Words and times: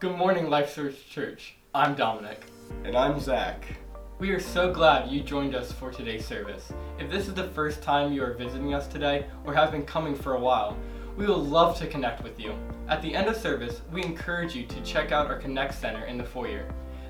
Good 0.00 0.16
morning, 0.16 0.48
Life 0.48 0.72
Source 0.72 1.02
Church. 1.02 1.56
I'm 1.74 1.94
Dominic. 1.94 2.46
And 2.84 2.96
I'm 2.96 3.20
Zach. 3.20 3.66
We 4.18 4.30
are 4.30 4.40
so 4.40 4.72
glad 4.72 5.10
you 5.10 5.22
joined 5.22 5.54
us 5.54 5.72
for 5.72 5.90
today's 5.90 6.24
service. 6.24 6.72
If 6.98 7.10
this 7.10 7.28
is 7.28 7.34
the 7.34 7.48
first 7.48 7.82
time 7.82 8.10
you 8.10 8.24
are 8.24 8.32
visiting 8.32 8.72
us 8.72 8.86
today 8.86 9.26
or 9.44 9.52
have 9.52 9.72
been 9.72 9.84
coming 9.84 10.14
for 10.14 10.36
a 10.36 10.40
while, 10.40 10.74
we 11.18 11.26
would 11.26 11.36
love 11.36 11.76
to 11.80 11.86
connect 11.86 12.24
with 12.24 12.40
you. 12.40 12.54
At 12.88 13.02
the 13.02 13.14
end 13.14 13.28
of 13.28 13.36
service, 13.36 13.82
we 13.92 14.02
encourage 14.02 14.56
you 14.56 14.64
to 14.64 14.80
check 14.80 15.12
out 15.12 15.26
our 15.26 15.36
Connect 15.36 15.74
Center 15.74 16.06
in 16.06 16.16
the 16.16 16.24
foyer. 16.24 16.64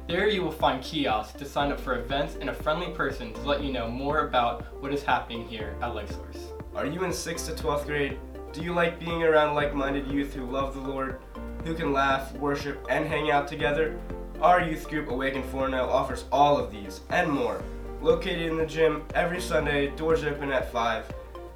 There 0.09 0.29
you 0.29 0.43
will 0.43 0.51
find 0.51 0.83
kiosks 0.83 1.38
to 1.38 1.45
sign 1.45 1.70
up 1.70 1.79
for 1.79 2.01
events 2.01 2.38
and 2.41 2.51
a 2.51 2.55
friendly 2.55 2.91
person 2.91 3.33
to 3.34 3.41
let 3.43 3.62
you 3.62 3.73
know 3.73 3.88
more 3.88 4.27
about 4.27 4.65
what 4.83 4.93
is 4.93 5.05
happening 5.05 5.47
here 5.47 5.77
at 5.80 5.95
Life 5.95 6.11
Source. 6.11 6.48
Are 6.75 6.87
you 6.87 7.05
in 7.05 7.12
6th 7.12 7.55
to 7.55 7.62
12th 7.62 7.87
grade? 7.87 8.19
Do 8.52 8.65
you 8.65 8.73
like 8.73 8.98
being 8.98 9.23
around 9.23 9.55
like 9.55 9.77
minded 9.77 10.09
youth 10.09 10.34
who 10.34 10.45
love 10.45 10.75
the 10.75 10.80
Lord, 10.80 11.20
who 11.64 11.74
can 11.74 11.92
laugh, 11.92 12.32
worship, 12.34 12.84
and 12.88 13.06
hang 13.06 13.30
out 13.30 13.48
together? 13.48 13.98
Our 14.41 14.62
youth 14.62 14.88
group 14.88 15.10
Awaken 15.10 15.42
4 15.42 15.69
Now 15.69 15.88
offers 15.88 16.24
all 16.33 16.56
of 16.56 16.70
these 16.73 17.00
and 17.10 17.30
more. 17.30 17.62
Located 18.00 18.50
in 18.50 18.56
the 18.56 18.64
gym 18.64 19.02
every 19.14 19.41
Sunday, 19.41 19.88
doors 19.96 20.24
open 20.24 20.50
at 20.50 20.73
5, 20.73 21.05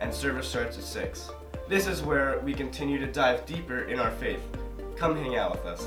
and 0.00 0.12
service 0.12 0.46
starts 0.46 0.77
at 0.77 0.84
6. 0.84 1.30
This 1.68 1.86
is 1.86 2.02
where 2.02 2.40
we 2.40 2.52
continue 2.52 2.98
to 2.98 3.10
dive 3.10 3.46
deeper 3.46 3.84
in 3.84 3.98
our 3.98 4.10
faith. 4.10 4.42
Come 4.96 5.16
hang 5.16 5.36
out 5.36 5.52
with 5.52 5.64
us. 5.64 5.86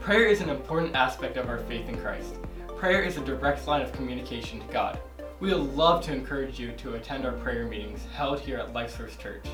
Prayer 0.00 0.26
is 0.26 0.40
an 0.40 0.48
important 0.48 0.94
aspect 0.94 1.36
of 1.36 1.48
our 1.48 1.58
faith 1.58 1.88
in 1.88 1.98
Christ. 1.98 2.36
Prayer 2.78 3.02
is 3.02 3.18
a 3.18 3.24
direct 3.24 3.66
line 3.66 3.82
of 3.82 3.92
communication 3.92 4.60
to 4.60 4.66
God. 4.72 4.98
We 5.40 5.52
would 5.52 5.74
love 5.74 6.02
to 6.04 6.12
encourage 6.14 6.58
you 6.58 6.72
to 6.72 6.94
attend 6.94 7.26
our 7.26 7.32
prayer 7.32 7.66
meetings 7.66 8.06
held 8.14 8.40
here 8.40 8.56
at 8.56 8.72
Life 8.72 8.96
Source 8.96 9.16
Church. 9.16 9.44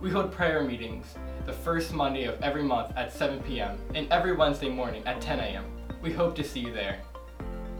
We 0.00 0.08
hold 0.08 0.32
prayer 0.32 0.64
meetings 0.64 1.14
the 1.44 1.52
first 1.52 1.92
Monday 1.92 2.24
of 2.24 2.40
every 2.40 2.62
month 2.62 2.96
at 2.96 3.12
7 3.12 3.42
p.m. 3.42 3.78
and 3.94 4.10
every 4.10 4.32
Wednesday 4.32 4.70
morning 4.70 5.02
at 5.06 5.20
10 5.20 5.40
a.m. 5.40 5.64
We 6.00 6.10
hope 6.10 6.34
to 6.36 6.44
see 6.44 6.60
you 6.60 6.72
there. 6.72 7.00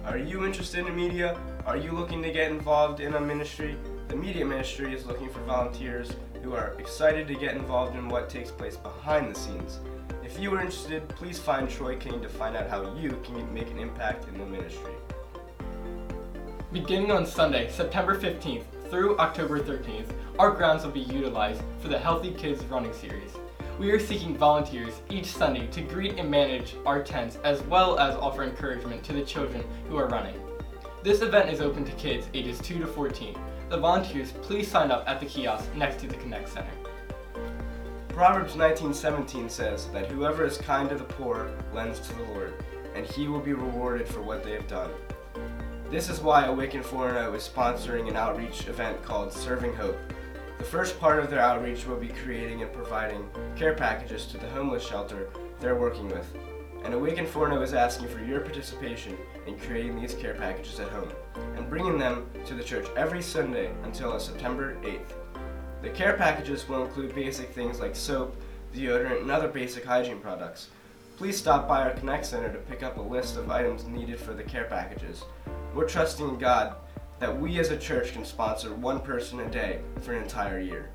Are 0.04 0.18
you 0.18 0.44
interested 0.44 0.86
in 0.86 0.94
media? 0.94 1.40
Are 1.64 1.78
you 1.78 1.92
looking 1.92 2.22
to 2.22 2.30
get 2.30 2.50
involved 2.50 3.00
in 3.00 3.14
a 3.14 3.20
ministry? 3.20 3.74
The 4.08 4.16
media 4.16 4.44
ministry 4.44 4.92
is 4.94 5.06
looking 5.06 5.30
for 5.30 5.40
volunteers 5.44 6.10
who 6.42 6.52
are 6.52 6.74
excited 6.78 7.26
to 7.26 7.34
get 7.34 7.56
involved 7.56 7.96
in 7.96 8.06
what 8.06 8.28
takes 8.28 8.50
place 8.50 8.76
behind 8.76 9.34
the 9.34 9.38
scenes. 9.40 9.80
If 10.22 10.38
you 10.38 10.54
are 10.54 10.60
interested, 10.60 11.08
please 11.08 11.38
find 11.38 11.70
Troy 11.70 11.96
King 11.96 12.20
to 12.20 12.28
find 12.28 12.54
out 12.54 12.68
how 12.68 12.94
you 12.96 13.18
can 13.24 13.54
make 13.54 13.70
an 13.70 13.78
impact 13.78 14.28
in 14.28 14.36
the 14.36 14.44
ministry. 14.44 14.92
Beginning 16.70 17.12
on 17.12 17.24
Sunday, 17.24 17.70
September 17.70 18.14
15th 18.14 18.64
through 18.90 19.16
October 19.18 19.60
13th, 19.60 20.10
our 20.40 20.50
grounds 20.50 20.84
will 20.84 20.90
be 20.90 21.00
utilized 21.00 21.62
for 21.78 21.86
the 21.86 21.98
Healthy 21.98 22.32
Kids 22.32 22.64
Running 22.64 22.92
Series. 22.92 23.30
We 23.78 23.92
are 23.92 24.00
seeking 24.00 24.36
volunteers 24.36 24.94
each 25.08 25.26
Sunday 25.26 25.68
to 25.68 25.80
greet 25.80 26.18
and 26.18 26.28
manage 26.28 26.74
our 26.84 27.00
tents 27.00 27.38
as 27.44 27.62
well 27.62 28.00
as 28.00 28.16
offer 28.16 28.42
encouragement 28.42 29.04
to 29.04 29.12
the 29.12 29.22
children 29.22 29.64
who 29.88 29.96
are 29.96 30.08
running. 30.08 30.34
This 31.04 31.22
event 31.22 31.50
is 31.50 31.60
open 31.60 31.84
to 31.84 31.92
kids 31.92 32.26
ages 32.34 32.58
2 32.58 32.80
to 32.80 32.86
14. 32.86 33.38
The 33.68 33.78
volunteers 33.78 34.32
please 34.42 34.68
sign 34.68 34.90
up 34.90 35.04
at 35.06 35.20
the 35.20 35.26
kiosk 35.26 35.72
next 35.76 36.00
to 36.00 36.08
the 36.08 36.16
Connect 36.16 36.48
Center. 36.48 36.72
Proverbs 38.08 38.56
19:17 38.56 39.48
says 39.48 39.86
that 39.92 40.10
whoever 40.10 40.44
is 40.44 40.58
kind 40.58 40.88
to 40.88 40.96
the 40.96 41.04
poor 41.04 41.48
lends 41.72 42.00
to 42.00 42.14
the 42.14 42.24
Lord, 42.34 42.54
and 42.96 43.06
he 43.06 43.28
will 43.28 43.38
be 43.38 43.52
rewarded 43.52 44.08
for 44.08 44.20
what 44.20 44.42
they 44.42 44.52
have 44.52 44.66
done. 44.66 44.90
This 45.90 46.08
is 46.08 46.20
why 46.20 46.44
Awaken 46.44 46.84
4.0 46.84 47.34
is 47.34 47.48
sponsoring 47.48 48.08
an 48.08 48.14
outreach 48.14 48.68
event 48.68 49.02
called 49.02 49.32
Serving 49.32 49.74
Hope. 49.74 49.98
The 50.58 50.62
first 50.62 51.00
part 51.00 51.18
of 51.18 51.30
their 51.30 51.40
outreach 51.40 51.84
will 51.84 51.96
be 51.96 52.10
creating 52.22 52.62
and 52.62 52.72
providing 52.72 53.28
care 53.56 53.74
packages 53.74 54.26
to 54.26 54.38
the 54.38 54.48
homeless 54.50 54.86
shelter 54.86 55.30
they're 55.58 55.74
working 55.74 56.06
with. 56.06 56.32
And 56.84 56.94
Awaken 56.94 57.26
4.0 57.26 57.60
is 57.64 57.74
asking 57.74 58.06
for 58.06 58.20
your 58.20 58.38
participation 58.38 59.16
in 59.48 59.58
creating 59.58 60.00
these 60.00 60.14
care 60.14 60.34
packages 60.34 60.78
at 60.78 60.90
home 60.90 61.10
and 61.56 61.68
bringing 61.68 61.98
them 61.98 62.30
to 62.46 62.54
the 62.54 62.62
church 62.62 62.86
every 62.96 63.20
Sunday 63.20 63.72
until 63.82 64.16
September 64.20 64.76
8th. 64.82 65.12
The 65.82 65.90
care 65.90 66.16
packages 66.16 66.68
will 66.68 66.84
include 66.84 67.16
basic 67.16 67.50
things 67.50 67.80
like 67.80 67.96
soap, 67.96 68.40
deodorant, 68.72 69.22
and 69.22 69.30
other 69.32 69.48
basic 69.48 69.84
hygiene 69.84 70.20
products. 70.20 70.68
Please 71.20 71.36
stop 71.36 71.68
by 71.68 71.82
our 71.82 71.90
Connect 71.90 72.24
Center 72.24 72.50
to 72.50 72.58
pick 72.60 72.82
up 72.82 72.96
a 72.96 73.02
list 73.02 73.36
of 73.36 73.50
items 73.50 73.86
needed 73.86 74.18
for 74.18 74.32
the 74.32 74.42
care 74.42 74.64
packages. 74.64 75.24
We're 75.74 75.86
trusting 75.86 76.26
in 76.26 76.38
God 76.38 76.76
that 77.18 77.38
we 77.38 77.58
as 77.58 77.70
a 77.70 77.76
church 77.76 78.14
can 78.14 78.24
sponsor 78.24 78.72
one 78.72 79.00
person 79.00 79.38
a 79.40 79.50
day 79.50 79.80
for 80.00 80.14
an 80.14 80.22
entire 80.22 80.60
year. 80.60 80.88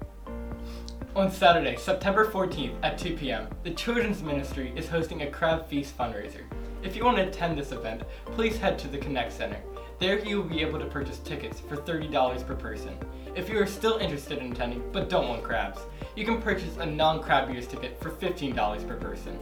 On 1.16 1.30
Saturday, 1.30 1.76
September 1.76 2.26
14th 2.26 2.74
at 2.82 2.98
2 2.98 3.18
p.m., 3.18 3.48
the 3.62 3.70
Children's 3.70 4.24
Ministry 4.24 4.74
is 4.76 4.90
hosting 4.90 5.22
a 5.22 5.30
Crab 5.30 5.68
Feast 5.68 5.96
fundraiser. 5.96 6.42
If 6.82 6.96
you 6.96 7.06
want 7.06 7.18
to 7.18 7.28
attend 7.28 7.56
this 7.56 7.72
event, 7.72 8.02
please 8.26 8.58
head 8.58 8.80
to 8.80 8.88
the 8.88 8.98
Connect 8.98 9.32
Center. 9.32 9.60
There 10.00 10.18
you 10.18 10.38
will 10.38 10.50
be 10.50 10.62
able 10.62 10.80
to 10.80 10.86
purchase 10.86 11.20
tickets 11.20 11.60
for 11.60 11.78
$30 11.78 12.48
per 12.48 12.56
person. 12.56 12.98
If 13.36 13.48
you 13.48 13.60
are 13.60 13.68
still 13.68 13.98
interested 13.98 14.40
in 14.40 14.54
attending 14.54 14.90
but 14.92 15.08
don't 15.08 15.30
want 15.30 15.44
crabs, 15.44 15.82
you 16.16 16.26
can 16.26 16.42
purchase 16.42 16.78
a 16.78 16.86
non-crab 16.88 17.54
ears 17.54 17.68
ticket 17.68 18.02
for 18.02 18.10
$15 18.10 18.88
per 18.88 18.96
person. 18.96 19.38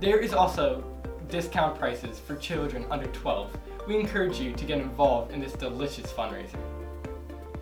There 0.00 0.20
is 0.20 0.32
also 0.32 0.84
discount 1.28 1.76
prices 1.76 2.20
for 2.20 2.36
children 2.36 2.86
under 2.88 3.08
12. 3.08 3.50
We 3.88 3.98
encourage 3.98 4.38
you 4.38 4.52
to 4.52 4.64
get 4.64 4.78
involved 4.78 5.32
in 5.32 5.40
this 5.40 5.54
delicious 5.54 6.12
fundraiser. 6.12 6.56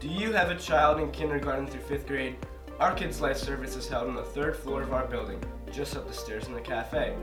Do 0.01 0.09
you 0.09 0.33
have 0.33 0.51
a 0.51 0.55
child 0.55 1.01
in 1.01 1.11
kindergarten 1.13 1.67
through 1.67 1.81
fifth 1.81 2.07
grade? 2.07 2.37
Our 2.79 2.95
Kids 2.95 3.23
Life 3.23 3.39
service 3.39 3.75
is 3.75 3.89
held 3.89 4.09
on 4.09 4.15
the 4.15 4.23
third 4.23 4.55
floor 4.55 4.83
of 4.83 4.93
our 4.93 5.07
building, 5.07 5.43
just 5.73 5.97
up 5.97 6.07
the 6.07 6.13
stairs 6.13 6.47
in 6.47 6.53
the 6.53 6.61
cafe. 6.61 7.17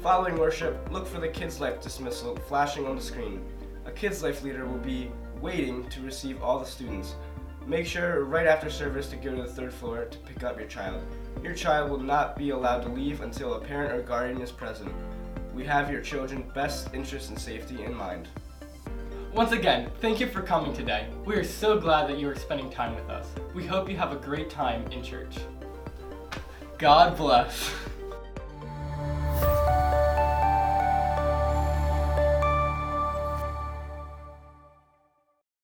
Following 0.00 0.38
worship, 0.38 0.78
look 0.92 1.08
for 1.08 1.18
the 1.18 1.26
Kids 1.26 1.60
Life 1.60 1.82
dismissal 1.82 2.36
flashing 2.36 2.86
on 2.86 2.94
the 2.94 3.02
screen. 3.02 3.42
A 3.84 3.90
Kids 3.90 4.22
Life 4.22 4.44
leader 4.44 4.64
will 4.64 4.78
be 4.78 5.10
waiting 5.40 5.88
to 5.88 6.02
receive 6.02 6.40
all 6.40 6.60
the 6.60 6.66
students. 6.66 7.16
Make 7.70 7.86
sure 7.86 8.24
right 8.24 8.48
after 8.48 8.68
service 8.68 9.08
to 9.10 9.16
go 9.16 9.32
to 9.32 9.42
the 9.42 9.48
third 9.48 9.72
floor 9.72 10.06
to 10.06 10.18
pick 10.18 10.42
up 10.42 10.58
your 10.58 10.66
child. 10.66 11.04
Your 11.40 11.54
child 11.54 11.88
will 11.88 12.00
not 12.00 12.36
be 12.36 12.50
allowed 12.50 12.80
to 12.80 12.88
leave 12.88 13.20
until 13.20 13.54
a 13.54 13.60
parent 13.60 13.92
or 13.92 14.02
guardian 14.02 14.40
is 14.40 14.50
present. 14.50 14.92
We 15.54 15.64
have 15.66 15.88
your 15.88 16.00
children's 16.00 16.52
best 16.52 16.92
interests 16.92 17.28
and 17.28 17.38
safety 17.38 17.84
in 17.84 17.94
mind. 17.94 18.26
Once 19.32 19.52
again, 19.52 19.88
thank 20.00 20.18
you 20.18 20.26
for 20.26 20.42
coming 20.42 20.74
today. 20.74 21.06
We 21.24 21.36
are 21.36 21.44
so 21.44 21.78
glad 21.78 22.08
that 22.08 22.18
you 22.18 22.28
are 22.28 22.34
spending 22.34 22.70
time 22.70 22.96
with 22.96 23.08
us. 23.08 23.28
We 23.54 23.64
hope 23.64 23.88
you 23.88 23.96
have 23.96 24.10
a 24.10 24.16
great 24.16 24.50
time 24.50 24.84
in 24.90 25.00
church. 25.04 25.36
God 26.76 27.16
bless. 27.16 27.72